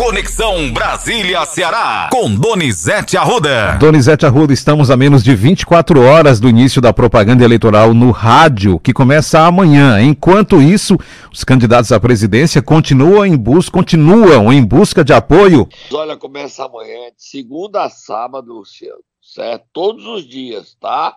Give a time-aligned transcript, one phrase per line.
[0.00, 3.76] Conexão Brasília-Ceará, com Donizete Arruda.
[3.76, 8.80] Donizete Arruda, estamos a menos de 24 horas do início da propaganda eleitoral no rádio,
[8.80, 10.00] que começa amanhã.
[10.00, 10.96] Enquanto isso,
[11.30, 15.68] os candidatos à presidência continuam em busca, continuam em busca de apoio.
[15.92, 19.66] Olha, começa amanhã, de segunda a sábado, Luciano, certo?
[19.70, 21.14] Todos os dias, tá?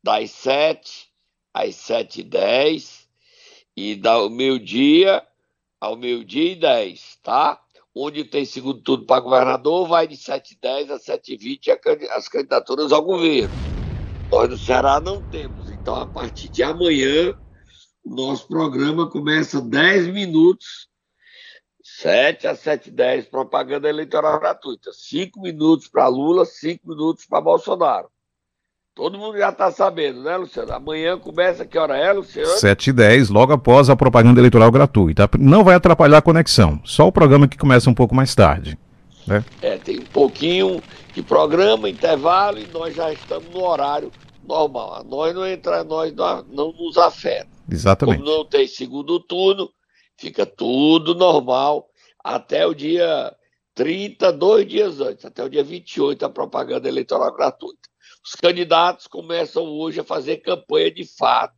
[0.00, 1.08] Das 7
[1.52, 3.08] às 7 e 10
[3.76, 5.24] e da meio-dia
[5.80, 7.60] ao meio-dia e 10, tá?
[7.94, 13.54] Onde tem segundo turno para governador, vai de 7h10 a 7h20 as candidaturas ao governo.
[14.30, 15.70] Nós no Ceará não temos.
[15.70, 17.36] Então, a partir de amanhã,
[18.04, 20.88] o nosso programa começa 10 minutos,
[21.82, 24.92] 7 a 7h10, propaganda eleitoral gratuita.
[24.92, 28.10] 5 minutos para Lula, 5 minutos para Bolsonaro.
[28.98, 30.72] Todo mundo já está sabendo, né, Luciano?
[30.72, 32.48] Amanhã começa, que hora é, Luciano?
[32.48, 35.30] 7 e 10 logo após a propaganda eleitoral gratuita.
[35.38, 38.76] Não vai atrapalhar a conexão, só o programa que começa um pouco mais tarde.
[39.24, 39.44] Né?
[39.62, 40.82] É, tem um pouquinho
[41.14, 44.10] de programa, intervalo, e nós já estamos no horário
[44.44, 45.04] normal.
[45.08, 47.46] Nós não entra, nós não, não nos afeta.
[47.70, 48.18] Exatamente.
[48.18, 49.70] Como não tem segundo turno,
[50.16, 51.86] fica tudo normal
[52.24, 53.32] até o dia
[53.76, 57.77] 30, dois dias antes, até o dia 28, a propaganda eleitoral gratuita.
[58.28, 61.56] Os candidatos começam hoje a fazer campanha de fato.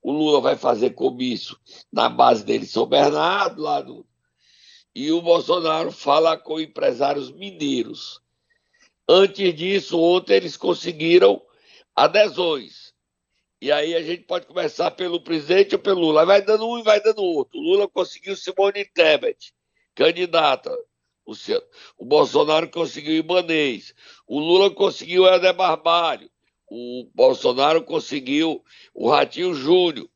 [0.00, 1.58] O Lula vai fazer comício
[1.92, 4.06] na base dele São Bernardo, lá do...
[4.94, 8.20] e o Bolsonaro fala com empresários mineiros.
[9.08, 11.42] Antes disso, ontem eles conseguiram
[11.96, 12.94] adesões.
[13.60, 16.24] E aí a gente pode começar pelo presidente ou pelo Lula.
[16.24, 17.58] Vai dando um e vai dando outro.
[17.58, 19.52] O Lula conseguiu Simone Tebet,
[19.96, 20.70] candidata.
[21.30, 21.62] Luciano.
[21.98, 23.94] O Bolsonaro conseguiu Ibanês.
[24.26, 26.28] O Lula conseguiu Helder Barbalho.
[26.70, 28.62] O Bolsonaro conseguiu
[28.94, 30.08] o Ratinho Júnior.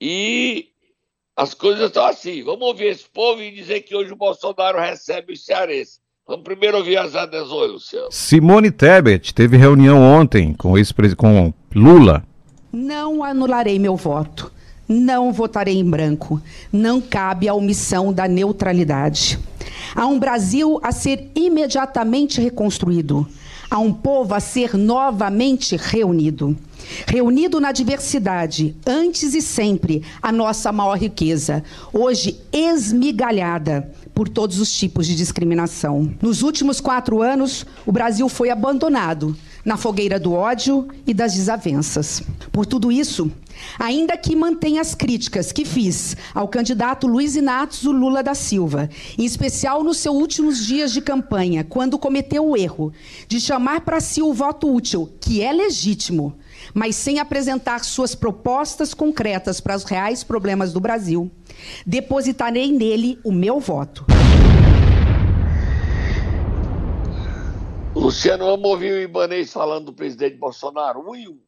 [0.00, 0.68] E
[1.36, 2.42] as coisas estão assim.
[2.42, 6.00] Vamos ouvir esse povo e dizer que hoje o Bolsonaro recebe os cearenses.
[6.26, 8.08] Vamos primeiro ouvir as adesões, Luciano.
[8.10, 10.72] Simone Tebet teve reunião ontem com,
[11.16, 12.24] com Lula.
[12.72, 14.50] Não anularei meu voto.
[14.88, 16.40] Não votarei em branco.
[16.72, 19.38] Não cabe a omissão da neutralidade.
[19.94, 23.26] Há um Brasil a ser imediatamente reconstruído.
[23.70, 26.56] Há um povo a ser novamente reunido.
[27.06, 31.62] Reunido na diversidade, antes e sempre, a nossa maior riqueza,
[31.92, 36.12] hoje esmigalhada por todos os tipos de discriminação.
[36.20, 42.22] Nos últimos quatro anos, o Brasil foi abandonado na fogueira do ódio e das desavenças.
[42.52, 43.30] Por tudo isso,
[43.78, 48.88] ainda que mantenha as críticas que fiz ao candidato Luiz Inácio Lula da Silva,
[49.18, 52.92] em especial nos seus últimos dias de campanha, quando cometeu o erro
[53.28, 56.34] de chamar para si o voto útil, que é legítimo,
[56.72, 61.30] mas sem apresentar suas propostas concretas para os reais problemas do Brasil,
[61.86, 64.04] depositarei nele o meu voto.
[67.94, 71.38] Luciano, vamos ouvir o Ibanez falando do presidente Bolsonaro, um e um,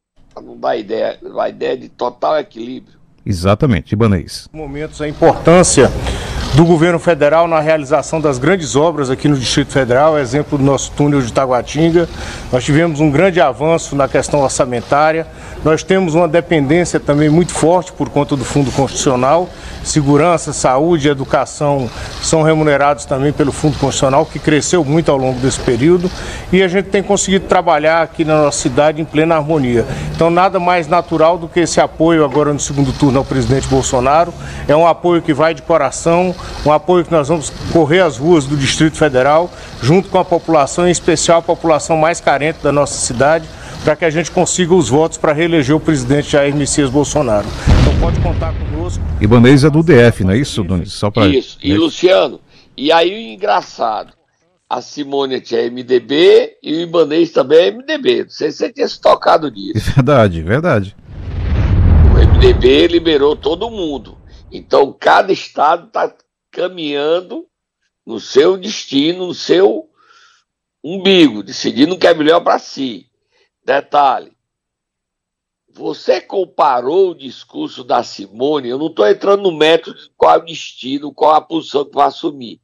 [0.41, 2.97] não dar ideia, a ideia de total equilíbrio.
[3.25, 4.47] Exatamente, Ibanez.
[4.53, 5.89] Momentos a importância
[6.57, 10.91] do governo federal na realização das grandes obras aqui no Distrito Federal, exemplo do nosso
[10.93, 12.09] túnel de Taguatinga.
[12.51, 15.27] Nós tivemos um grande avanço na questão orçamentária.
[15.63, 19.47] Nós temos uma dependência também muito forte por conta do Fundo Constitucional.
[19.83, 21.87] Segurança, saúde educação
[22.23, 26.09] são remunerados também pelo Fundo Constitucional, que cresceu muito ao longo desse período.
[26.51, 29.85] E a gente tem conseguido trabalhar aqui na nossa cidade em plena harmonia.
[30.15, 34.33] Então, nada mais natural do que esse apoio agora no segundo turno ao presidente Bolsonaro.
[34.67, 36.33] É um apoio que vai de coração,
[36.65, 40.87] um apoio que nós vamos correr as ruas do Distrito Federal, junto com a população,
[40.87, 43.47] em especial a população mais carente da nossa cidade,
[43.83, 47.47] para que a gente consiga os votos para reeleger o presidente Jair Messias Bolsonaro.
[47.81, 49.03] Então pode contar conosco.
[49.21, 50.91] Ibanez é do DF, não é isso, Donis?
[50.91, 51.27] Só pra...
[51.27, 52.39] Isso, e Luciano,
[52.75, 54.13] e aí o engraçado,
[54.69, 58.23] a Simone é MDB e o Ibanez também é MDB.
[58.23, 59.93] Não sei se você tinha se tocado nisso.
[59.95, 60.95] Verdade, verdade.
[62.13, 64.17] O MDB liberou todo mundo.
[64.51, 66.13] Então cada estado está
[66.57, 67.45] caminhando
[68.03, 69.87] no seu destino, no seu
[70.83, 73.05] umbigo, decidindo o que é melhor para si.
[73.63, 74.31] Detalhe:
[75.71, 80.37] você comparou o discurso da Simone, eu não estou entrando no método de qual é
[80.39, 82.59] o destino, qual a posição que vai assumir,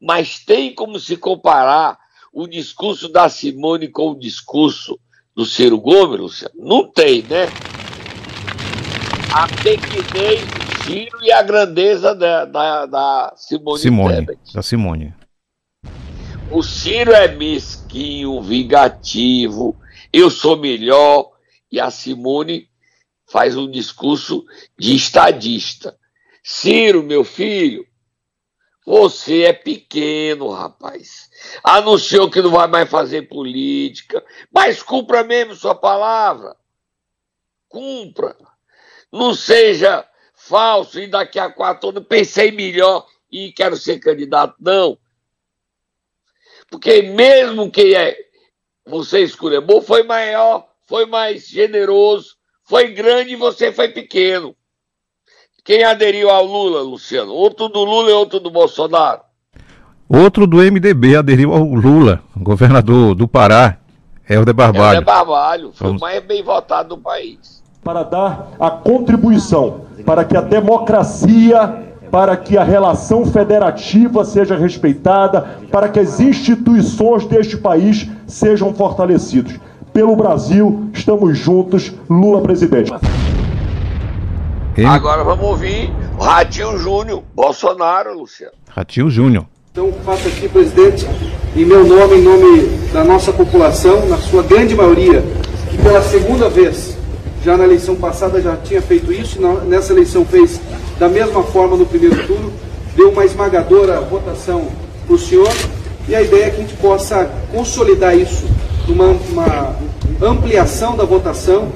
[0.00, 1.98] mas tem como se comparar
[2.32, 4.98] o discurso da Simone com o discurso
[5.34, 6.54] do Ciro Gomes, Luciano?
[6.56, 7.46] Não tem, né?
[9.34, 14.52] A pequenez Ciro e a grandeza da, da, da Simone, Simone Tebet.
[14.52, 15.14] Da Simone.
[16.50, 19.74] O Ciro é mesquinho, vingativo,
[20.12, 21.30] eu sou melhor,
[21.72, 22.68] e a Simone
[23.26, 24.44] faz um discurso
[24.78, 25.96] de estadista.
[26.42, 27.86] Ciro, meu filho,
[28.86, 31.30] Você é pequeno, rapaz.
[31.64, 34.22] Anunciou que não vai mais fazer política,
[34.52, 36.54] mas cumpra mesmo sua palavra.
[37.66, 38.36] Cumpra.
[39.10, 40.06] Não seja
[40.48, 44.54] falso e daqui a quatro anos pensei melhor e quero ser candidato.
[44.60, 44.98] Não.
[46.70, 48.16] Porque mesmo que é,
[48.86, 54.54] você escolheu, foi maior, foi mais generoso, foi grande e você foi pequeno.
[55.64, 57.32] Quem aderiu ao Lula, Luciano?
[57.32, 59.22] Outro do Lula e outro do Bolsonaro?
[60.06, 63.78] Outro do MDB aderiu ao Lula, governador do Pará,
[64.28, 64.98] Helder Barbalho.
[64.98, 67.63] Helder Barbalho, foi o mais bem votado do país.
[67.84, 75.58] Para dar a contribuição para que a democracia, para que a relação federativa seja respeitada,
[75.70, 79.58] para que as instituições deste país sejam fortalecidas.
[79.92, 82.92] Pelo Brasil, estamos juntos, Lula presidente.
[84.86, 88.52] Agora vamos ouvir o Ratinho Júnior, Bolsonaro, Luciano.
[88.68, 89.46] Ratinho Júnior.
[89.70, 91.06] Então, faço aqui, presidente,
[91.56, 95.22] em meu nome, em nome da nossa população, na sua grande maioria,
[95.70, 96.96] que pela segunda vez,
[97.44, 100.60] já na eleição passada já tinha feito isso, nessa eleição fez
[100.98, 102.50] da mesma forma no primeiro turno,
[102.96, 104.68] deu uma esmagadora votação
[105.06, 105.52] para o senhor,
[106.08, 108.46] e a ideia é que a gente possa consolidar isso
[108.88, 109.76] numa uma
[110.22, 111.70] ampliação da votação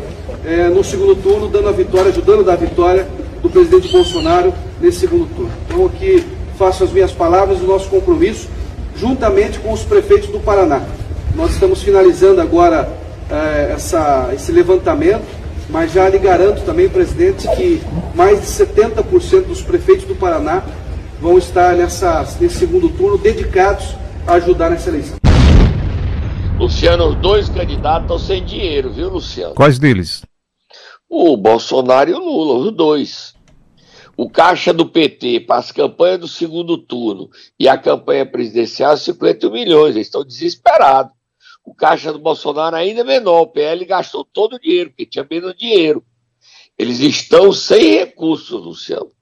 [0.44, 3.06] é, no segundo turno, dando a vitória, ajudando a dar a vitória
[3.43, 5.50] do presidente Bolsonaro nesse segundo turno.
[5.67, 6.25] Então aqui
[6.59, 8.49] faço as minhas palavras, o nosso compromisso,
[8.97, 10.82] juntamente com os prefeitos do Paraná.
[11.37, 12.91] Nós estamos finalizando agora
[13.31, 15.38] é, essa, esse levantamento,
[15.69, 17.81] mas já lhe garanto também, presidente, que
[18.15, 20.62] mais de 70% dos prefeitos do Paraná
[21.20, 23.94] vão estar nessa, nesse segundo turno dedicados
[24.26, 25.19] a ajudar nessa eleição.
[26.59, 29.55] Luciano, os dois candidatos estão sem dinheiro, viu, Luciano?
[29.55, 30.23] Quais deles?
[31.09, 33.35] O Bolsonaro e o Lula, os dois.
[34.17, 39.49] O caixa do PT para as campanhas do segundo turno e a campanha presidencial, 50
[39.49, 39.94] milhões.
[39.94, 41.12] Eles estão desesperados.
[41.69, 43.43] O caixa do Bolsonaro ainda é menor.
[43.43, 46.03] O PL gastou todo o dinheiro, porque tinha menos dinheiro.
[46.79, 49.12] Eles estão sem recursos, Luciano.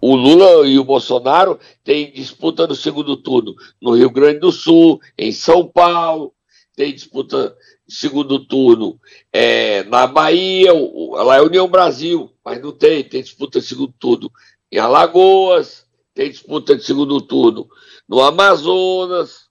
[0.00, 5.00] O Lula e o Bolsonaro têm disputa no segundo turno no Rio Grande do Sul,
[5.18, 6.32] em São Paulo,
[6.76, 7.56] tem disputa
[7.88, 9.00] segundo turno
[9.32, 14.30] é, na Bahia, lá é União Brasil, mas não tem, tem disputa de segundo turno
[14.70, 15.84] em Alagoas,
[16.14, 17.68] tem disputa de segundo turno
[18.08, 19.48] no Amazonas,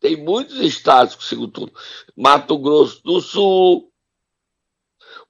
[0.00, 1.72] tem muitos estados com segundo turno,
[2.16, 3.90] Mato Grosso do Sul.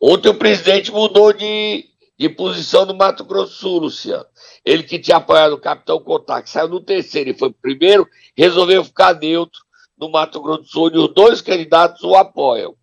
[0.00, 1.86] Ontem o presidente mudou de,
[2.16, 4.26] de posição no Mato Grosso do Sul, Luciano.
[4.64, 9.18] Ele que tinha apoiado o capitão Contact, saiu no terceiro e foi primeiro, resolveu ficar
[9.18, 9.60] neutro
[9.98, 12.74] no Mato Grosso do Sul e os dois candidatos o apoiam,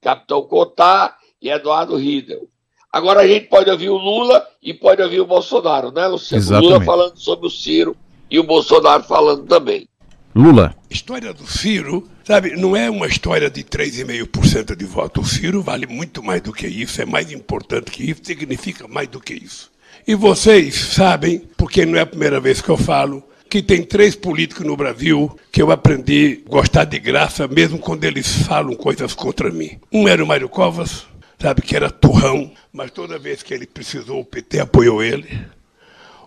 [0.00, 2.48] Capitão Cotar e Eduardo Riedel.
[2.90, 6.42] Agora a gente pode ouvir o Lula e pode ouvir o Bolsonaro, né, Luciano?
[6.42, 6.70] Exatamente.
[6.70, 7.96] O Lula falando sobre o Ciro
[8.30, 9.88] e o Bolsonaro falando também.
[10.34, 10.74] Lula.
[10.94, 15.22] História do Ciro, sabe, não é uma história de 3,5% de voto.
[15.22, 19.08] O Ciro vale muito mais do que isso, é mais importante que isso, significa mais
[19.08, 19.72] do que isso.
[20.06, 24.14] E vocês sabem, porque não é a primeira vez que eu falo, que tem três
[24.14, 29.14] políticos no Brasil que eu aprendi a gostar de graça, mesmo quando eles falam coisas
[29.14, 29.80] contra mim.
[29.92, 31.06] Um era o Mário Covas,
[31.40, 35.44] sabe, que era turrão, mas toda vez que ele precisou, o PT apoiou ele.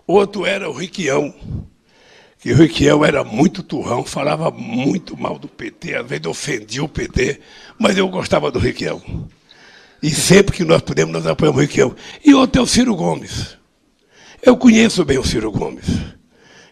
[0.06, 1.34] Outro era o Riquião,
[2.38, 6.88] que o Riquião era muito turrão, falava muito mal do PT, às vezes ofendia o
[6.88, 7.40] PT,
[7.78, 9.02] mas eu gostava do Riquião.
[10.02, 11.96] E sempre que nós podemos, nós apoiamos o Riquião.
[12.24, 13.58] E outro é o Ciro Gomes.
[14.40, 15.86] Eu conheço bem o Ciro Gomes.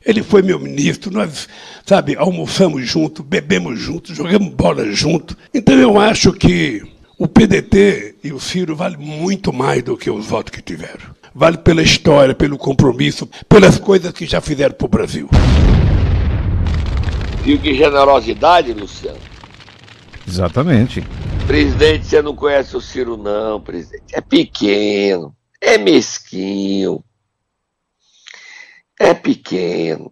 [0.05, 1.49] Ele foi meu ministro, nós,
[1.85, 5.37] sabe, almoçamos junto, bebemos junto, jogamos bola junto.
[5.53, 6.81] Então eu acho que
[7.19, 11.17] o PDT e o Ciro vale muito mais do que os votos que tiveram.
[11.39, 15.29] Vale pela história, pelo compromisso, pelas coisas que já fizeram para o Brasil.
[17.43, 19.21] Viu que generosidade, Luciano?
[20.27, 21.05] Exatamente.
[21.47, 24.15] Presidente, você não conhece o Ciro, não, presidente.
[24.15, 27.05] É pequeno, é mesquinho,
[28.99, 30.11] é pequeno.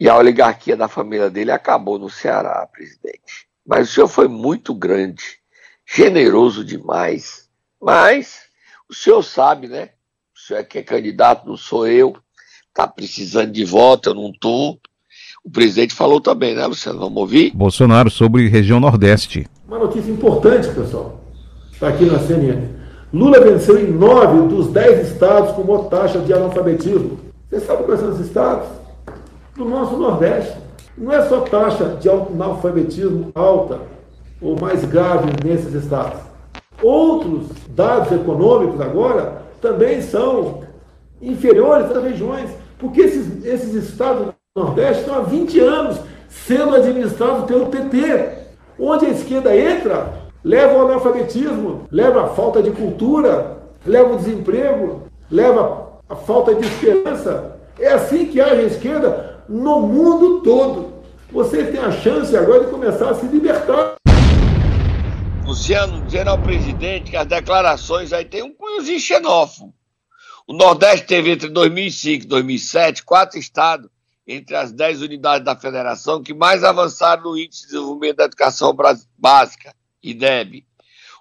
[0.00, 3.46] E a oligarquia da família dele acabou no Ceará, presidente.
[3.66, 5.38] Mas o senhor foi muito grande,
[5.86, 7.50] generoso demais.
[7.78, 8.43] Mas
[8.88, 9.90] o senhor sabe, né?
[10.34, 12.16] O senhor é que é candidato, não sou eu.
[12.68, 14.78] Está precisando de voto, eu não estou.
[15.44, 16.98] O presidente falou também, né, Luciano?
[16.98, 17.52] Vamos ouvir?
[17.54, 19.46] Bolsonaro sobre região Nordeste.
[19.68, 21.20] Uma notícia importante, pessoal.
[21.72, 22.68] Está aqui na CNN.
[23.12, 27.20] Lula venceu em nove dos dez estados com maior taxa de analfabetismo.
[27.48, 28.68] Você sabe quais são os estados?
[29.54, 30.56] Do nosso Nordeste.
[30.98, 33.80] Não é só taxa de analfabetismo alta
[34.40, 36.20] ou mais grave nesses estados.
[36.84, 40.60] Outros dados econômicos agora também são
[41.22, 45.98] inferiores às regiões, porque esses, esses estados do Nordeste estão há 20 anos
[46.28, 48.32] sendo administrados pelo PT,
[48.78, 50.12] onde a esquerda entra,
[50.44, 56.66] leva o analfabetismo, leva a falta de cultura, leva o desemprego, leva a falta de
[56.66, 57.56] esperança.
[57.78, 60.88] É assim que age a esquerda no mundo todo.
[61.32, 63.93] Vocês têm a chance agora de começar a se libertar.
[65.54, 69.72] Luciano, dizendo ao presidente que as declarações aí tem um cunhozinho xenófobo.
[70.48, 73.88] O Nordeste teve entre 2005 e 2007 quatro estados
[74.26, 78.76] entre as dez unidades da federação que mais avançaram no Índice de Desenvolvimento da Educação
[79.16, 80.66] Básica, IDEB.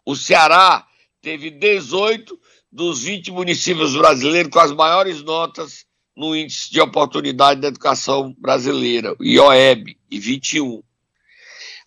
[0.03, 0.83] O Ceará
[1.21, 2.35] teve 18
[2.71, 5.85] dos 20 municípios brasileiros com as maiores notas
[6.17, 10.81] no Índice de Oportunidade da Educação Brasileira, IOEB, e 21.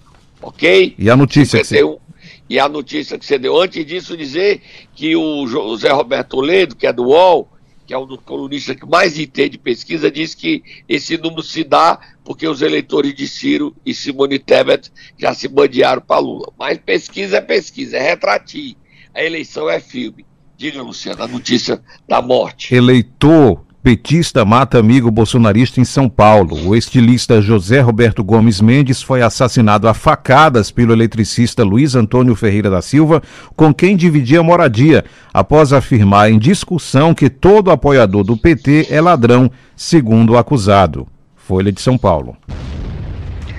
[0.43, 0.93] ok?
[0.97, 2.03] E a notícia 51, que você...
[2.49, 3.59] E a notícia que você deu.
[3.59, 4.61] Antes disso, dizer
[4.93, 7.49] que o José Roberto Toledo, que é do UOL,
[7.87, 11.99] que é um dos colunistas que mais entende pesquisa, diz que esse número se dá
[12.23, 16.51] porque os eleitores de Ciro e Simone Tebet já se bandearam para Lula.
[16.57, 18.75] Mas pesquisa é pesquisa, é retratir.
[19.15, 20.25] A eleição é filme.
[20.57, 22.73] Diga, Luciano, a notícia da morte.
[22.73, 26.69] Eleitor Petista mata amigo bolsonarista em São Paulo.
[26.69, 32.69] O estilista José Roberto Gomes Mendes foi assassinado a facadas pelo eletricista Luiz Antônio Ferreira
[32.69, 33.21] da Silva,
[33.57, 35.03] com quem dividia moradia,
[35.33, 41.05] após afirmar em discussão que todo apoiador do PT é ladrão, segundo o acusado.
[41.35, 42.37] Folha de São Paulo.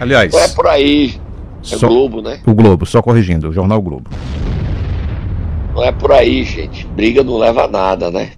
[0.00, 0.32] Aliás.
[0.32, 1.20] é por aí.
[1.62, 2.40] É só, Globo, né?
[2.46, 4.08] O Globo, só corrigindo, o jornal Globo.
[5.74, 6.86] Não é por aí, gente.
[6.86, 8.32] Briga não leva a nada, né?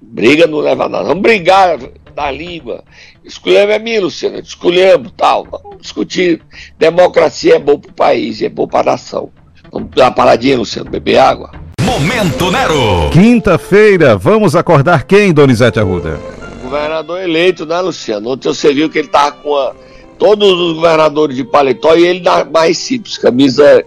[0.00, 1.04] Briga não leva a nada.
[1.04, 1.78] Vamos brigar
[2.14, 2.84] da língua.
[3.24, 4.38] Escolhemos é mim, Luciano.
[4.38, 5.46] Escolhemos, tal.
[5.50, 6.42] Vamos discutir.
[6.78, 9.30] Democracia é bom para o país, é bom para a nação.
[9.72, 11.50] Vamos dar uma paradinha, Luciano, beber água.
[11.80, 13.08] Momento Nero.
[13.10, 16.20] Quinta-feira, vamos acordar quem, Donizete Arruda?
[16.62, 18.30] Governador eleito, né, Luciano?
[18.30, 19.74] Ontem você viu que ele estava com a...
[20.18, 22.22] todos os governadores de paletó e ele
[22.52, 23.82] mais simples, camisa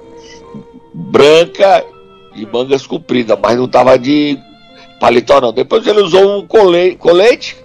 [0.92, 1.84] branca
[2.36, 4.38] e mangas compridas, mas não estava de
[5.00, 5.54] paletó não.
[5.54, 7.56] Depois ele usou um colete, colete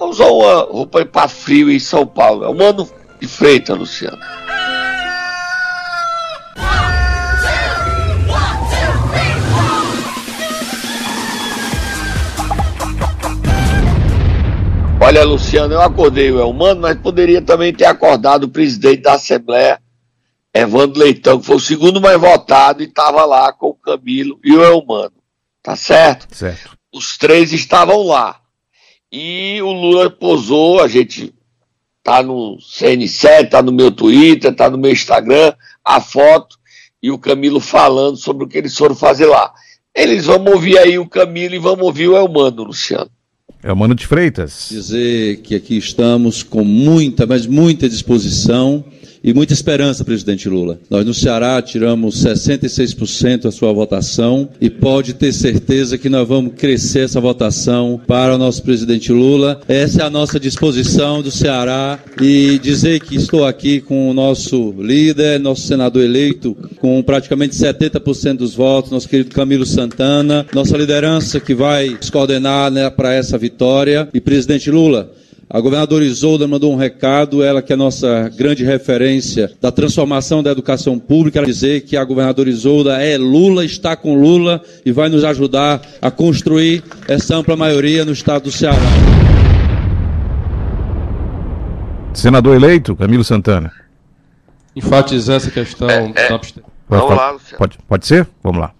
[0.00, 2.44] usou uma roupa para frio em São Paulo.
[2.44, 2.88] É um ano
[3.20, 4.18] de Freitas, Luciano.
[15.00, 19.78] Olha, Luciano, eu acordei o Elmano, mas poderia também ter acordado o presidente da Assembleia,
[20.54, 24.54] Evandro Leitão, que foi o segundo mais votado e estava lá com o Camilo e
[24.54, 25.12] o Elmano.
[25.60, 26.32] Tá certo?
[26.34, 26.78] Certo.
[26.92, 28.40] Os três estavam lá.
[29.10, 31.34] E o Lula posou, a gente
[32.02, 36.56] tá no CN7, tá no meu Twitter, tá no meu Instagram, a foto
[37.02, 39.52] e o Camilo falando sobre o que eles foram fazer lá.
[39.94, 43.10] Eles vão ouvir aí o Camilo e vão ouvir o Elmano, Luciano.
[43.62, 44.68] Elmano de Freitas.
[44.70, 48.84] Dizer que aqui estamos com muita, mas muita disposição
[49.24, 50.78] e muita esperança, presidente Lula.
[50.90, 56.52] Nós no Ceará tiramos 66% da sua votação e pode ter certeza que nós vamos
[56.54, 59.62] crescer essa votação para o nosso presidente Lula.
[59.66, 64.74] Essa é a nossa disposição do Ceará e dizer que estou aqui com o nosso
[64.78, 71.40] líder, nosso senador eleito, com praticamente 70% dos votos, nosso querido Camilo Santana, nossa liderança
[71.40, 74.06] que vai se coordenar né, para essa vitória.
[74.12, 75.10] E presidente Lula,
[75.54, 80.42] a governadora Isolda mandou um recado, ela que é a nossa grande referência da transformação
[80.42, 84.90] da educação pública, ela dizer que a governadora Isolda é Lula, está com Lula e
[84.90, 88.76] vai nos ajudar a construir essa ampla maioria no estado do Ceará.
[92.12, 93.70] Senador eleito, Camilo Santana.
[94.74, 96.28] Enfatizar essa questão é, é.
[96.30, 96.40] da
[96.88, 97.58] Vamos lá, Luciano.
[97.58, 98.26] Pode, pode ser?
[98.42, 98.72] Vamos lá.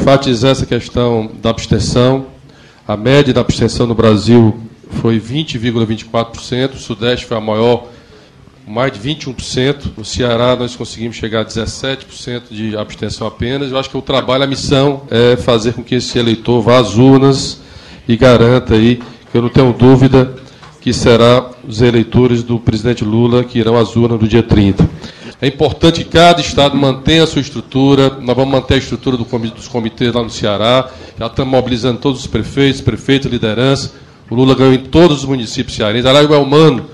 [0.00, 2.28] enfatizar essa questão da abstenção.
[2.88, 4.58] A média da abstenção no Brasil
[4.90, 7.88] foi 20,24%, o Sudeste foi a maior,
[8.66, 9.92] mais de 21%.
[9.96, 13.70] No Ceará nós conseguimos chegar a 17% de abstenção apenas.
[13.70, 16.96] Eu acho que o trabalho, a missão é fazer com que esse eleitor vá às
[16.96, 17.60] urnas
[18.08, 19.00] e garanta aí,
[19.30, 20.34] que eu não tenho dúvida
[20.80, 24.88] que será os eleitores do presidente Lula que irão às urnas no dia 30.
[25.40, 28.18] É importante que cada estado mantenha a sua estrutura.
[28.20, 30.88] Nós vamos manter a estrutura do dos comitês lá no Ceará.
[31.18, 33.92] Já estamos mobilizando todos os prefeitos, prefeitos, liderança.
[34.30, 36.06] O Lula ganhou em todos os municípios cearenses.
[36.06, 36.86] Aliás, o Elmano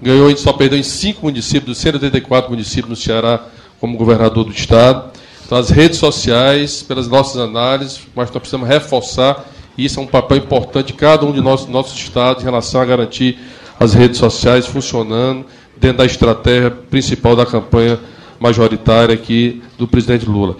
[0.00, 3.44] ganhou, só perdeu em cinco municípios, dos 184 municípios no Ceará,
[3.80, 5.10] como governador do estado.
[5.44, 9.44] Então, as redes sociais, pelas nossas análises, mas nós precisamos reforçar
[9.76, 12.80] e isso é um papel importante de cada um de nossos, nossos estados em relação
[12.80, 13.38] a garantir
[13.78, 15.44] as redes sociais funcionando
[15.76, 18.00] dentro da estratégia principal da campanha
[18.40, 20.56] majoritária aqui do presidente Lula.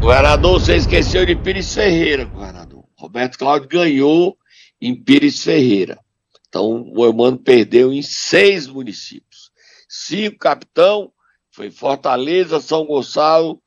[0.00, 2.84] Governador, você esqueceu de Pires Ferreira, governador.
[2.96, 4.36] Roberto Cláudio ganhou
[4.84, 5.98] em Pires Ferreira.
[6.46, 9.50] Então, o Eumano perdeu em seis municípios.
[9.88, 11.10] Cinco capitão,
[11.50, 13.62] foi Fortaleza, São Gonçalo,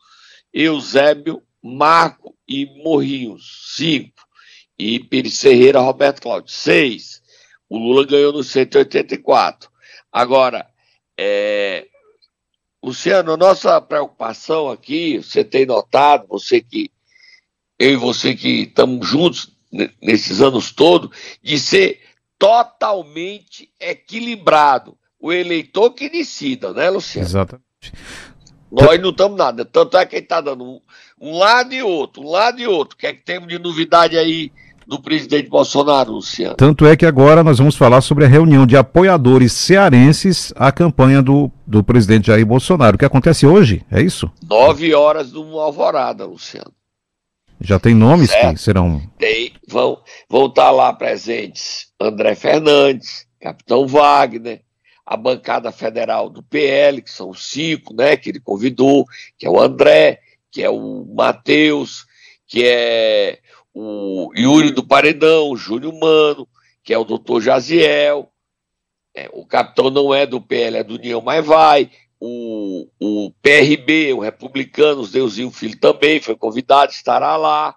[0.53, 4.27] Eusébio, Marco e Morrinhos, cinco.
[4.77, 7.23] E Pires Ferreira, Roberto Cláudio, seis.
[7.67, 9.71] O Lula ganhou no 184.
[10.11, 10.69] Agora,
[11.17, 11.87] é,
[12.83, 16.91] Luciano, nossa preocupação aqui, você tem notado, você que,
[17.79, 19.56] eu e você que estamos juntos
[20.01, 21.09] nesses anos todos,
[21.41, 22.01] de ser
[22.37, 24.97] totalmente equilibrado.
[25.19, 27.27] O eleitor que decida, né, Luciano?
[27.27, 27.63] Exatamente.
[28.71, 29.65] Nós não estamos nada.
[29.65, 30.79] Tanto é que ele está dando um,
[31.19, 32.95] um lado e outro, um lado e outro.
[32.95, 34.51] O que é que temos de novidade aí
[34.85, 36.55] do presidente Bolsonaro, Luciano?
[36.55, 41.21] Tanto é que agora nós vamos falar sobre a reunião de apoiadores cearenses à campanha
[41.21, 42.95] do, do presidente Jair Bolsonaro.
[42.95, 43.83] O que acontece hoje?
[43.89, 44.29] É isso?
[44.47, 46.71] Nove horas no Alvorada, Luciano.
[47.59, 48.53] Já tem nomes certo?
[48.53, 49.01] que serão.
[49.17, 49.51] Tem,
[50.29, 54.63] vão, estar lá presentes André Fernandes, Capitão Wagner,
[55.05, 59.05] a bancada federal do PL, que são cinco, né, que ele convidou,
[59.37, 60.19] que é o André,
[60.51, 62.05] que é o Matheus,
[62.45, 63.39] que é
[63.73, 66.47] o Yuri do Paredão, o Júlio Mano,
[66.83, 68.31] que é o doutor Jaziel,
[69.15, 74.13] é, o capitão não é do PL, é do União Mas Vai, o, o PRB,
[74.13, 77.75] o Republicanos, Deusinho Filho também foi convidado, estará lá.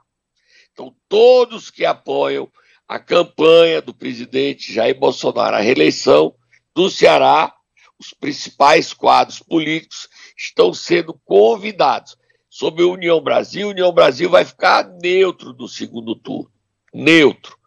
[0.81, 2.51] Então, todos que apoiam
[2.89, 6.35] a campanha do presidente Jair Bolsonaro à reeleição
[6.75, 7.55] do Ceará,
[7.99, 12.17] os principais quadros políticos estão sendo convidados.
[12.49, 16.51] Sobre a União Brasil, a União Brasil vai ficar neutro no segundo turno.
[16.95, 17.59] Neutro.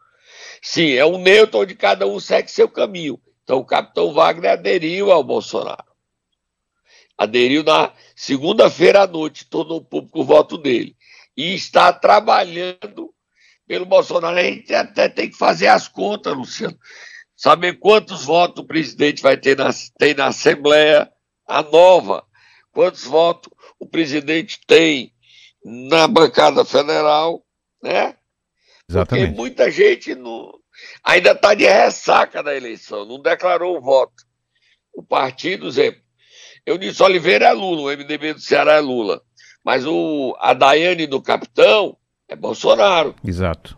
[0.59, 3.21] Sim, é um neutro onde cada um segue seu caminho.
[3.43, 5.85] Então o capitão Wagner aderiu ao Bolsonaro.
[7.15, 10.97] Aderiu na segunda-feira à noite, tornou público o voto dele.
[11.35, 13.13] E está trabalhando
[13.67, 14.37] pelo Bolsonaro.
[14.37, 16.77] A gente até tem que fazer as contas, Luciano
[17.43, 21.11] saber quantos votos o presidente vai ter na, tem na Assembleia,
[21.45, 22.25] a nova,
[22.71, 25.13] quantos votos o presidente tem
[25.61, 27.45] na bancada federal,
[27.81, 28.15] né?
[28.89, 29.27] Exatamente.
[29.27, 30.53] Porque muita gente não,
[31.03, 34.23] ainda está de ressaca da eleição, não declarou o voto.
[34.93, 36.01] O partido, exemplo,
[36.65, 39.21] Eunice Oliveira é Lula, o MDB do Ceará é Lula,
[39.63, 41.97] mas o, a Daiane do Capitão
[42.27, 43.15] é Bolsonaro.
[43.23, 43.77] Exato.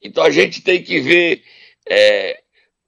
[0.00, 1.42] Então a gente tem que ver
[1.88, 2.42] é,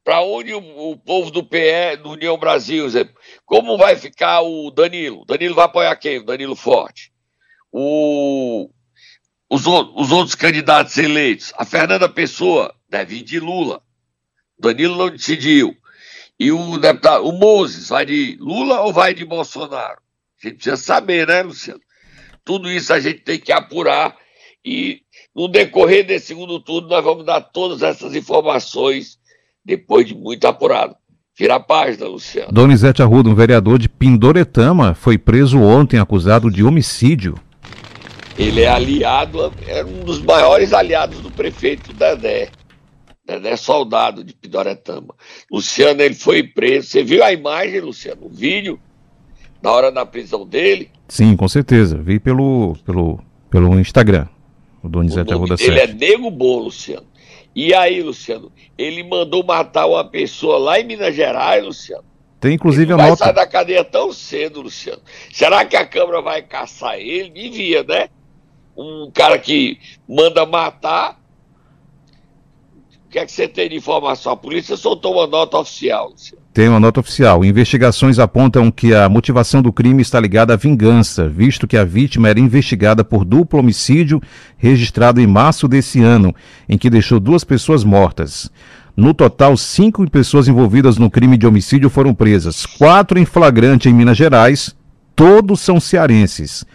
[0.05, 2.87] para onde o, o, povo do PE, do União Brasil,
[3.45, 5.25] como vai ficar o Danilo?
[5.25, 6.19] Danilo vai apoiar quem?
[6.19, 7.13] O Danilo Forte.
[7.73, 8.71] O,
[9.51, 11.53] os, os outros candidatos eleitos.
[11.57, 13.83] A Fernanda Pessoa deve ir de Lula.
[14.59, 15.77] Danilo não decidiu.
[16.39, 20.01] E o deputado, o Moses, vai de Lula ou vai de Bolsonaro?
[20.43, 21.81] A gente precisa saber, né, Luciano?
[22.45, 24.17] Tudo isso a gente tem que apurar
[24.65, 25.01] e
[25.35, 29.17] no decorrer desse segundo turno, nós vamos dar todas essas informações
[29.65, 30.97] depois de muito apurado.
[31.39, 32.51] Vira a página, Luciano.
[32.51, 37.35] Donizete Arruda, um vereador de Pindoretama, foi preso ontem acusado de homicídio.
[38.39, 42.49] Ele é aliado, é um dos maiores aliados do prefeito Dedé.
[43.27, 45.15] Dedé é soldado de Pindoretama.
[45.51, 46.89] Luciano, ele foi preso.
[46.89, 48.27] Você viu a imagem, Luciano?
[48.27, 48.81] O vídeo?
[49.67, 50.93] Na hora da prisão dele?
[51.09, 52.01] Sim, com certeza.
[52.01, 53.19] Vi pelo, pelo,
[53.51, 54.29] pelo Instagram.
[54.81, 57.05] O Donizete Arruda Ele é Nego Bom, Luciano.
[57.53, 62.05] E aí, Luciano, ele mandou matar uma pessoa lá em Minas Gerais, Luciano.
[62.39, 63.25] Tem inclusive ele a vai nota.
[63.25, 65.03] sair da cadeia tão cedo, Luciano.
[65.33, 67.29] Será que a Câmara vai caçar ele?
[67.31, 68.09] Devia, né?
[68.77, 71.19] Um cara que manda matar.
[73.07, 74.33] O que é que você tem de informação?
[74.33, 76.13] A polícia soltou uma nota oficial.
[76.53, 77.45] Tem uma nota oficial.
[77.45, 82.29] Investigações apontam que a motivação do crime está ligada à vingança, visto que a vítima
[82.29, 84.21] era investigada por duplo homicídio
[84.59, 86.35] registrado em março desse ano,
[86.69, 88.51] em que deixou duas pessoas mortas.
[88.97, 93.95] No total, cinco pessoas envolvidas no crime de homicídio foram presas, quatro em flagrante em
[93.95, 94.75] Minas Gerais,
[95.15, 96.67] todos são cearenses.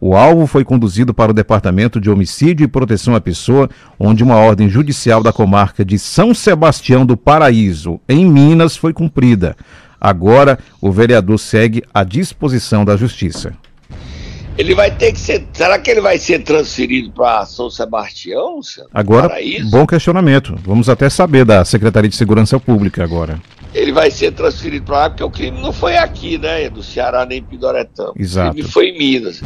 [0.00, 4.36] O alvo foi conduzido para o Departamento de Homicídio e Proteção à Pessoa, onde uma
[4.36, 9.54] ordem judicial da comarca de São Sebastião do Paraíso, em Minas, foi cumprida.
[10.00, 13.52] Agora, o vereador segue à disposição da Justiça.
[14.56, 15.46] Ele vai ter que ser.
[15.52, 18.60] Será que ele vai ser transferido para São Sebastião?
[18.92, 19.70] Agora, Paraíso?
[19.70, 20.56] bom questionamento.
[20.64, 23.38] Vamos até saber da Secretaria de Segurança Pública agora.
[23.74, 26.68] Ele vai ser transferido para lá porque o crime não foi aqui, né?
[26.70, 28.12] Do Ceará nem Pidoretama.
[28.16, 28.50] Exato.
[28.50, 29.42] O crime foi em Minas.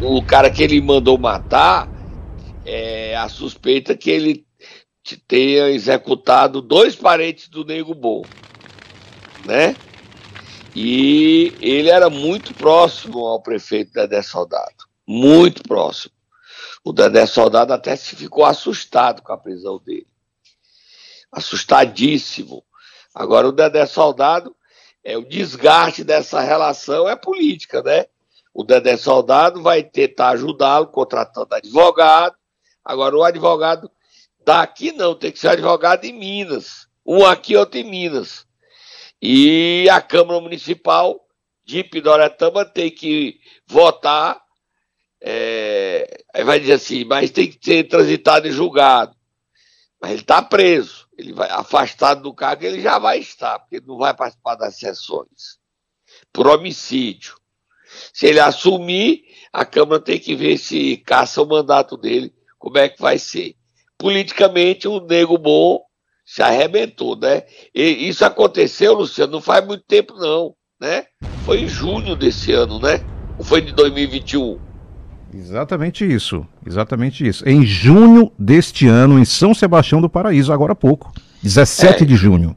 [0.00, 1.88] O cara que ele mandou matar,
[2.64, 4.46] é a suspeita que ele
[5.26, 8.22] tenha executado dois parentes do Nego Bom,
[9.44, 9.76] né?
[10.74, 16.12] E ele era muito próximo ao prefeito Dedé Soldado, muito próximo.
[16.84, 20.06] O Dedé Soldado até se ficou assustado com a prisão dele,
[21.32, 22.62] assustadíssimo.
[23.14, 24.54] Agora o Dedé Soldado,
[25.02, 28.06] é o desgaste dessa relação é política, né?
[28.58, 32.34] O Dedé Soldado vai tentar ajudá-lo contratando advogado.
[32.82, 33.90] Agora o advogado
[34.46, 36.88] daqui não, tem que ser advogado em Minas.
[37.04, 38.46] Um aqui, outro em Minas.
[39.20, 41.20] E a Câmara Municipal
[41.66, 44.40] de Pidoretama tem que votar.
[45.20, 49.14] é, aí vai dizer assim, mas tem que ser transitado e julgado.
[50.00, 51.06] Mas ele está preso.
[51.18, 54.78] Ele vai afastado do cargo, ele já vai estar, porque ele não vai participar das
[54.78, 55.58] sessões.
[56.32, 57.36] Por homicídio.
[58.12, 59.22] Se ele assumir,
[59.52, 63.54] a Câmara tem que ver se caça o mandato dele, como é que vai ser.
[63.98, 65.80] Politicamente, o Nego Bom
[66.24, 67.42] se arrebentou, né?
[67.74, 71.04] E isso aconteceu, Luciano, não faz muito tempo, não, né?
[71.44, 73.00] Foi em junho desse ano, né?
[73.38, 74.58] Ou foi de 2021?
[75.32, 77.46] Exatamente isso, exatamente isso.
[77.48, 81.12] Em junho deste ano, em São Sebastião do Paraíso, agora há pouco.
[81.42, 82.06] 17 É.
[82.06, 82.56] de junho.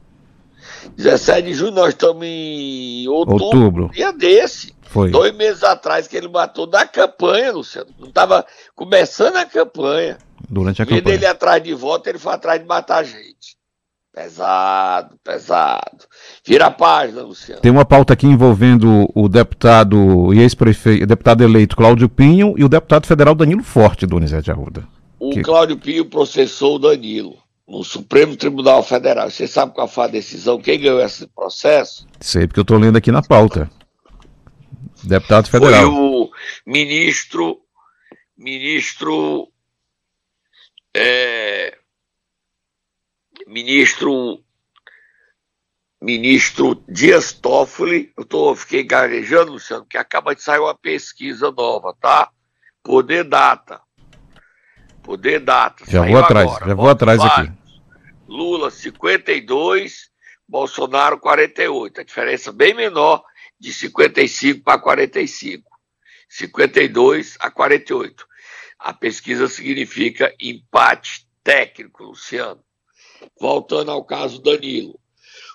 [0.97, 3.89] 17 de junho, nós estamos em outubro, Outubro.
[3.93, 4.73] dia desse.
[4.89, 5.11] Foi.
[5.11, 7.89] Dois meses atrás que ele matou da campanha, Luciano.
[7.99, 10.17] Não estava começando a campanha.
[10.49, 11.15] Durante a vez campanha.
[11.17, 13.57] dele ir atrás de voto, ele foi atrás de matar gente.
[14.11, 16.05] Pesado, pesado.
[16.45, 17.61] Vira a página, Luciano.
[17.61, 22.69] Tem uma pauta aqui envolvendo o deputado e ex-prefeito, deputado eleito Cláudio Pinho e o
[22.69, 24.83] deputado federal Danilo Forte, Donizete Arruda.
[25.19, 29.29] O Que- Cláudio Pinho processou o Danilo no Supremo Tribunal Federal.
[29.29, 30.59] Você sabe qual foi a decisão?
[30.59, 32.05] Quem ganhou esse processo?
[32.19, 33.69] Sei porque eu estou lendo aqui na pauta.
[35.09, 35.91] Deputado Foi federal.
[35.91, 36.31] o
[36.65, 37.59] ministro.
[38.37, 39.51] Ministro.
[40.95, 41.77] é,
[43.47, 44.43] ministro.
[46.01, 48.13] Ministro Dias Toffoli.
[48.15, 52.29] Eu tô, fiquei gaguejando, Luciano, porque acaba de sair uma pesquisa nova, tá?
[52.81, 53.81] Poder Data.
[55.03, 55.83] Poder Data.
[55.85, 56.67] Já saiu vou atrás, agora.
[56.67, 57.51] já vou Bota atrás aqui.
[58.29, 60.09] Lula 52,
[60.47, 61.99] Bolsonaro 48.
[61.99, 63.21] A diferença bem menor
[63.59, 65.69] de 55 para 45.
[66.29, 68.27] 52 a 48.
[68.77, 72.63] A pesquisa significa empate técnico, Luciano.
[73.39, 74.99] Voltando ao caso Danilo.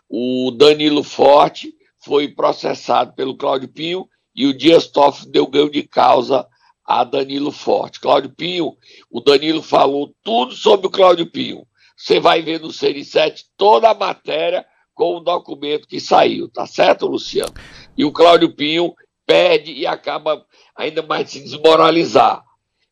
[0.09, 5.83] O Danilo Forte foi processado pelo Cláudio Pinho e o Dias Toffoli deu ganho de
[5.83, 6.47] causa
[6.85, 8.01] a Danilo Forte.
[8.01, 8.77] Cláudio Pinho,
[9.11, 11.67] o Danilo falou tudo sobre o Cláudio Pinho.
[11.97, 17.07] Você vai ver no CN7 toda a matéria com o documento que saiu, tá certo,
[17.07, 17.53] Luciano?
[17.97, 18.95] E o Cláudio Pinho
[19.27, 20.45] perde e acaba
[20.77, 22.43] ainda mais se desmoralizar.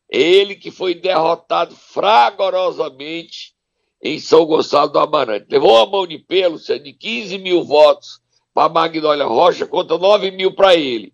[0.09, 3.53] Ele que foi derrotado fragorosamente
[4.01, 5.47] em São Gonçalo do Amarante.
[5.49, 8.19] Levou uma mão de pelo, Luciano, de 15 mil votos
[8.53, 11.13] para Magnólia Rocha contra 9 mil para ele.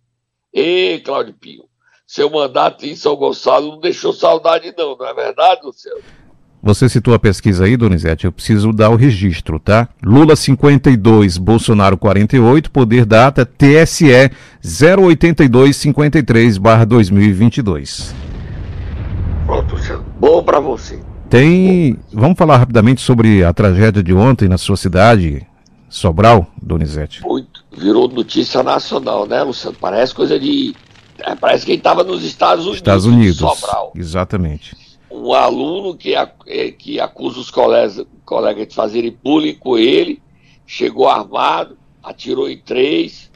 [0.51, 1.69] Ei, Cláudio Pinho,
[2.05, 6.01] seu mandato em São Gonçalo não deixou saudade não, não é verdade, Luciano?
[6.61, 9.87] Você citou a pesquisa aí, Donizete, eu preciso dar o registro, tá?
[10.03, 14.29] Lula 52, Bolsonaro 48, poder data TSE
[14.61, 18.13] 08253 2022.
[19.45, 20.05] Pronto, Luciano.
[20.19, 20.99] Bom para você.
[21.29, 21.97] Tem.
[22.11, 25.47] Vamos falar rapidamente sobre a tragédia de ontem na sua cidade,
[25.87, 27.23] Sobral, Donizete.
[27.23, 27.63] Muito.
[27.77, 29.77] Virou notícia nacional, né, Luciano?
[29.79, 30.75] Parece coisa de.
[31.19, 32.77] é, parece que ele estava nos Estados Unidos.
[32.77, 33.37] Estados Unidos.
[33.37, 33.93] Sobral.
[33.95, 34.88] Exatamente.
[35.11, 40.21] Um aluno que, eh, que acusa os colegas, colegas de fazerem bullying com ele,
[40.65, 43.29] chegou armado, atirou em três.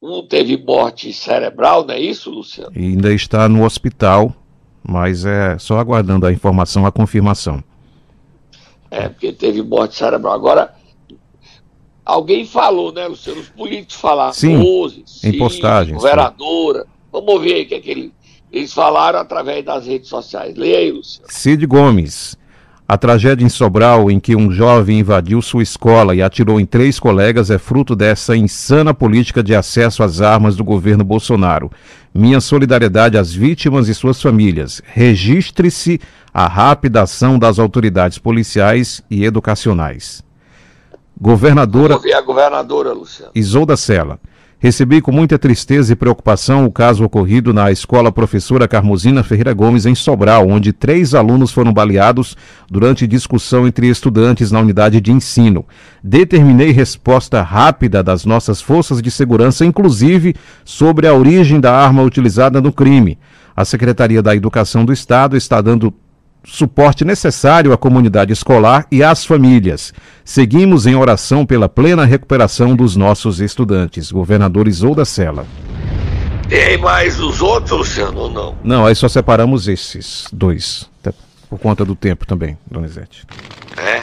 [0.00, 2.72] Um teve morte cerebral, não é isso, Luciano?
[2.74, 4.34] E ainda está no hospital,
[4.82, 7.62] mas é só aguardando a informação, a confirmação.
[8.90, 10.32] É, porque teve morte cerebral.
[10.32, 10.74] Agora,
[12.04, 13.40] alguém falou, né, Luciano?
[13.40, 14.32] Os políticos falaram.
[14.32, 16.86] Sim, Rose, em postagens, Governadora.
[17.12, 18.12] Vamos ouvir aí o que, é que ele,
[18.52, 20.56] eles falaram através das redes sociais.
[20.56, 21.26] Leia aí, Luciano.
[21.30, 22.38] Cid Gomes.
[22.88, 26.98] A tragédia em Sobral, em que um jovem invadiu sua escola e atirou em três
[26.98, 31.70] colegas, é fruto dessa insana política de acesso às armas do governo Bolsonaro.
[32.12, 34.82] Minha solidariedade às vítimas e suas famílias.
[34.84, 36.00] Registre-se
[36.34, 40.24] a rápida ação das autoridades policiais e educacionais.
[41.20, 41.94] Governadora.
[41.94, 43.30] Ouvir a governadora, Luciano.
[43.36, 44.18] Isolda Sela.
[44.62, 49.86] Recebi com muita tristeza e preocupação o caso ocorrido na escola professora Carmosina Ferreira Gomes,
[49.86, 52.36] em Sobral, onde três alunos foram baleados
[52.70, 55.64] durante discussão entre estudantes na unidade de ensino.
[56.04, 62.60] Determinei resposta rápida das nossas forças de segurança, inclusive sobre a origem da arma utilizada
[62.60, 63.16] no crime.
[63.56, 65.90] A Secretaria da Educação do Estado está dando
[66.44, 69.92] suporte necessário à comunidade escolar e às famílias.
[70.24, 74.10] Seguimos em oração pela plena recuperação dos nossos estudantes.
[74.10, 75.46] Governador Isolda Sela.
[76.48, 78.58] Tem mais os outros, Luciano, ou não?
[78.64, 80.90] Não, aí só separamos esses dois.
[81.00, 81.16] até
[81.48, 83.24] Por conta do tempo também, Donizete.
[83.76, 84.02] É.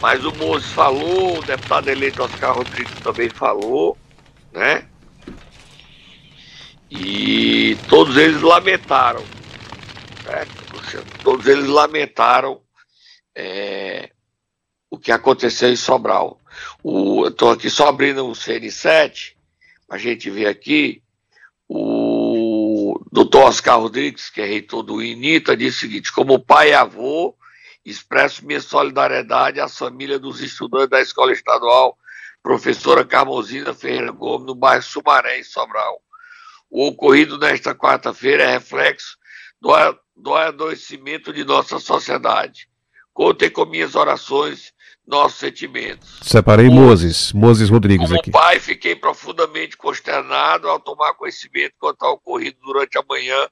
[0.00, 3.98] Mas o Moses falou, o deputado eleito Oscar Rodrigues também falou,
[4.52, 4.84] né?
[6.90, 9.22] E todos eles lamentaram,
[10.24, 10.59] certo?
[11.22, 12.60] Todos eles lamentaram
[13.34, 14.10] é,
[14.90, 16.40] o que aconteceu em Sobral.
[16.82, 19.34] O, eu estou aqui só abrindo o CN7,
[19.88, 21.02] a gente ver aqui,
[21.68, 26.74] o doutor Oscar Rodrigues, que é reitor do INITA, disse o seguinte: como pai e
[26.74, 27.36] avô,
[27.84, 31.96] expresso minha solidariedade às famílias dos estudantes da Escola Estadual
[32.42, 36.00] Professora Carmosina Ferreira Gomes, no bairro Sumaré, em Sobral.
[36.70, 39.18] O ocorrido nesta quarta-feira é reflexo
[39.60, 39.70] do,
[40.20, 42.68] do adoecimento de nossa sociedade.
[43.12, 44.72] Contem com minhas orações,
[45.06, 46.20] nossos sentimentos.
[46.22, 48.30] Separei Moses, Moses Rodrigues Como aqui.
[48.30, 53.48] pai, fiquei profundamente consternado ao tomar conhecimento quanto ao ocorrido durante a manhã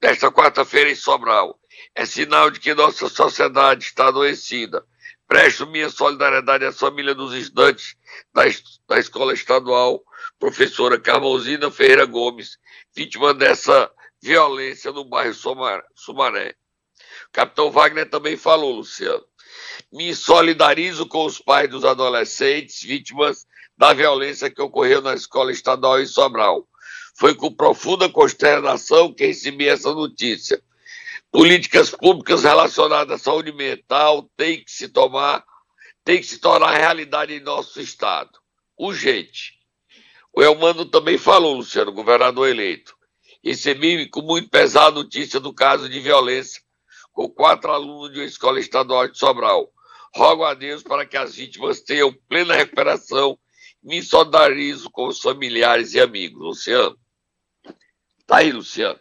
[0.00, 1.58] desta quarta-feira em Sobral.
[1.94, 4.84] É sinal de que nossa sociedade está adoecida.
[5.26, 7.96] Presto minha solidariedade à família dos estudantes
[8.34, 8.42] da,
[8.88, 10.02] da Escola Estadual
[10.38, 12.58] Professora Carmosina Ferreira Gomes,
[12.94, 13.90] vítima dessa
[14.22, 15.34] violência no bairro
[15.94, 16.54] Sumaré.
[17.28, 19.24] O capitão Wagner também falou, Luciano.
[19.92, 26.00] Me solidarizo com os pais dos adolescentes vítimas da violência que ocorreu na escola estadual
[26.00, 26.68] em Sobral.
[27.16, 30.62] Foi com profunda consternação que recebi essa notícia.
[31.30, 35.44] Políticas públicas relacionadas à saúde mental têm que se tomar,
[36.04, 38.30] têm que se tornar realidade em nosso estado.
[38.78, 39.54] Urgente.
[40.32, 42.94] O Elmano também falou, Luciano, governador eleito.
[43.42, 46.60] Recebi com muito pesar a notícia do caso de violência
[47.12, 49.68] com quatro alunos de uma escola estadual de Sobral.
[50.14, 53.38] Rogo a Deus para que as vítimas tenham plena recuperação.
[53.82, 56.40] Me solidarizo com os familiares e amigos.
[56.40, 56.96] Luciano.
[58.26, 58.98] Tá aí, Luciano.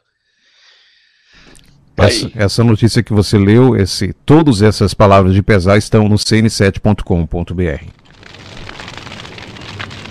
[1.96, 6.16] Tá Essa, essa notícia que você leu, esse, todas essas palavras de pesar estão no
[6.16, 7.64] cn7.com.br.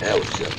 [0.03, 0.58] É, Luciano.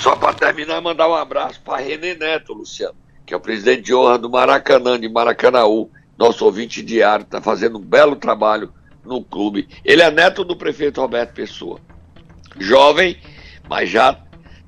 [0.00, 2.94] Só para terminar, mandar um abraço para René Neto, Luciano,
[3.26, 7.76] que é o presidente de honra do Maracanã, de Maracanaú, nosso ouvinte diário, está fazendo
[7.76, 8.72] um belo trabalho
[9.04, 9.68] no clube.
[9.84, 11.80] Ele é neto do prefeito Roberto Pessoa.
[12.58, 13.18] Jovem,
[13.68, 14.16] mas já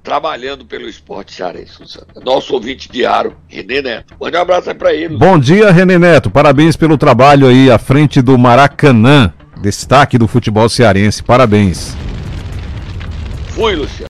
[0.02, 2.08] trabalhando pelo esporte cearense, Luciano.
[2.22, 4.14] Nosso ouvinte diário, René Neto.
[4.20, 5.16] Mande um abraço aí para ele.
[5.16, 6.30] Bom dia, René Neto.
[6.30, 9.32] Parabéns pelo trabalho aí à frente do Maracanã.
[9.62, 11.22] Destaque do futebol cearense.
[11.22, 11.96] Parabéns.
[13.54, 14.00] Fui, Luciano.